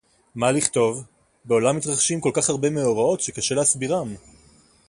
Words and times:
מה 0.35 0.51
לכתוב?– 0.51 1.03
בעולם 1.45 1.77
מתרחשים 1.77 2.21
כל־כך 2.21 2.49
הרבה 2.49 2.69
מאורעות 2.69 3.21
שקשה 3.21 3.55
להסבירם. 3.55 4.15